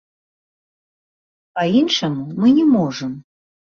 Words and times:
Па-іншаму 1.61 2.29
мы 2.39 2.47
не 2.61 2.69
можам. 2.75 3.11